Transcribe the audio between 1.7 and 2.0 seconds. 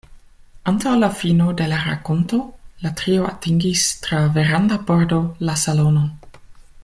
la